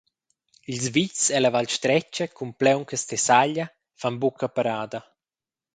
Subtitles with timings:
[0.73, 3.65] Ils vitgs ella Val stretga cun plauncas tessaglia
[3.99, 4.99] fan buca parada.